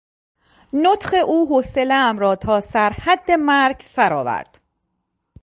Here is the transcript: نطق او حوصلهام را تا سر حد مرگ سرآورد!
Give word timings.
نطق 0.73 1.13
او 1.27 1.47
حوصلهام 1.49 2.19
را 2.19 2.35
تا 2.35 2.61
سر 2.61 2.89
حد 2.89 3.31
مرگ 3.31 3.81
سرآورد! 3.81 4.59